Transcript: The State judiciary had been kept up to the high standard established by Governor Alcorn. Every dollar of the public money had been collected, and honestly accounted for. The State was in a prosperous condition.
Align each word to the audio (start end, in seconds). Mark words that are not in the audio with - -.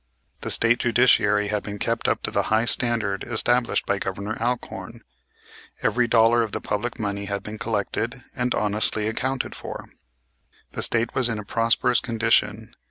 The 0.39 0.49
State 0.49 0.79
judiciary 0.79 1.49
had 1.49 1.61
been 1.61 1.77
kept 1.77 2.07
up 2.07 2.23
to 2.23 2.31
the 2.31 2.41
high 2.49 2.65
standard 2.65 3.23
established 3.23 3.85
by 3.85 3.99
Governor 3.99 4.35
Alcorn. 4.41 5.01
Every 5.83 6.07
dollar 6.07 6.41
of 6.41 6.53
the 6.53 6.59
public 6.59 6.97
money 6.97 7.25
had 7.25 7.43
been 7.43 7.59
collected, 7.59 8.15
and 8.35 8.55
honestly 8.55 9.07
accounted 9.07 9.53
for. 9.53 9.85
The 10.71 10.81
State 10.81 11.13
was 11.13 11.29
in 11.29 11.37
a 11.37 11.45
prosperous 11.45 11.99
condition. 11.99 12.73